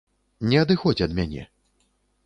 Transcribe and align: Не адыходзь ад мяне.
Не 0.53 0.57
адыходзь 0.63 1.05
ад 1.07 1.11
мяне. 1.21 1.47